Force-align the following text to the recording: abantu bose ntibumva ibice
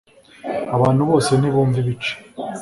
abantu 0.75 1.01
bose 1.09 1.31
ntibumva 1.35 1.77
ibice 1.83 2.13